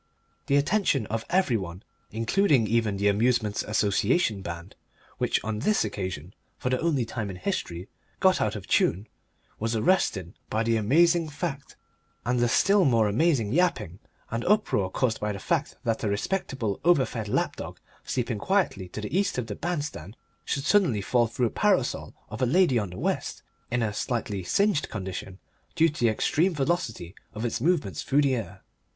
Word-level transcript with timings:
The 0.47 0.55
attention 0.55 1.05
of 1.11 1.25
every 1.29 1.57
one 1.57 1.83
including 2.09 2.65
even 2.65 2.97
the 2.97 3.07
Amusements' 3.07 3.61
Association 3.61 4.41
band, 4.41 4.75
which 5.19 5.39
on 5.43 5.59
this 5.59 5.85
occasion, 5.85 6.33
for 6.57 6.71
the 6.71 6.79
only 6.79 7.05
time 7.05 7.29
in 7.29 7.35
its 7.37 7.45
history, 7.45 7.87
got 8.19 8.41
out 8.41 8.55
of 8.55 8.65
tune 8.65 9.05
was 9.59 9.75
arrested 9.75 10.33
by 10.49 10.63
the 10.63 10.75
amazing 10.75 11.29
fact, 11.29 11.75
and 12.25 12.39
the 12.39 12.49
still 12.49 12.83
more 12.83 13.07
amazing 13.07 13.51
yapping 13.51 13.99
and 14.31 14.43
uproar 14.45 14.89
caused 14.89 15.19
by 15.19 15.31
the 15.33 15.37
fact 15.37 15.75
that 15.83 16.03
a 16.03 16.09
respectable, 16.09 16.79
over 16.83 17.05
fed 17.05 17.27
lap 17.27 17.55
dog 17.57 17.79
sleeping 18.03 18.39
quietly 18.39 18.87
to 18.89 19.01
the 19.01 19.15
east 19.15 19.37
of 19.37 19.45
the 19.45 19.55
bandstand 19.55 20.17
should 20.43 20.63
suddenly 20.65 21.01
fall 21.01 21.27
through 21.27 21.49
the 21.49 21.53
parasol 21.53 22.15
of 22.29 22.41
a 22.41 22.47
lady 22.47 22.79
on 22.79 22.89
the 22.89 22.97
west 22.97 23.43
in 23.69 23.83
a 23.83 23.93
slightly 23.93 24.41
singed 24.43 24.89
condition 24.89 25.37
due 25.75 25.89
to 25.89 25.99
the 25.99 26.09
extreme 26.09 26.55
velocity 26.55 27.13
of 27.35 27.45
its 27.45 27.61
movements 27.61 28.01
through 28.01 28.23
the 28.23 28.33
air. 28.33 28.63